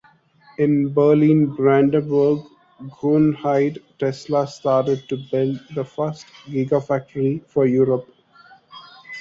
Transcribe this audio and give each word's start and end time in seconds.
In 0.57 0.93
Berlin-Brandenburg, 0.95 2.43
Grünheide, 2.89 3.77
Tesla 3.99 4.47
started 4.47 5.07
to 5.09 5.17
build 5.29 5.59
the 5.75 5.85
first 5.85 6.25
Gigafactory 6.47 7.45
for 7.45 7.67
Europe. 7.67 8.09